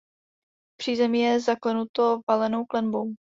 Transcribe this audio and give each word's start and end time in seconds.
Přízemí 0.79 1.19
je 1.21 1.39
zaklenuto 1.39 2.19
valenou 2.27 2.65
klenbou. 2.65 3.13